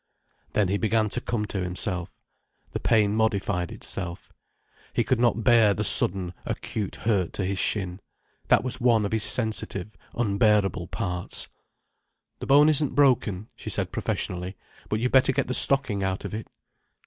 Then 0.53 0.67
he 0.69 0.79
began 0.79 1.09
to 1.09 1.21
come 1.21 1.45
to 1.45 1.61
himself. 1.61 2.09
The 2.71 2.79
pain 2.79 3.15
modified 3.15 3.71
itself. 3.71 4.33
He 4.93 5.03
could 5.03 5.19
not 5.19 5.43
bear 5.43 5.75
the 5.75 5.83
sudden 5.83 6.33
acute 6.43 6.95
hurt 6.95 7.33
to 7.33 7.45
his 7.45 7.59
shin. 7.59 7.99
That 8.47 8.63
was 8.63 8.81
one 8.81 9.05
of 9.05 9.11
his 9.11 9.23
sensitive, 9.23 9.91
unbearable 10.15 10.87
parts. 10.87 11.49
"The 12.39 12.47
bone 12.47 12.67
isn't 12.67 12.95
broken," 12.95 13.49
she 13.55 13.69
said 13.69 13.91
professionally. 13.91 14.57
"But 14.89 14.99
you'd 15.01 15.11
better 15.11 15.33
get 15.33 15.45
the 15.47 15.53
stocking 15.53 16.01
out 16.01 16.25
of 16.25 16.33
it." 16.33 16.47